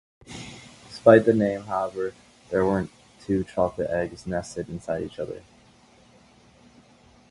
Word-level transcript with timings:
Despite 0.87 1.25
the 1.25 1.33
name, 1.35 1.61
however, 1.65 2.15
there 2.49 2.65
weren't 2.65 2.89
two 3.23 3.43
chocolate 3.43 3.91
eggs 3.91 4.25
nested 4.25 4.67
inside 4.67 5.03
each 5.03 5.19
other. 5.19 5.43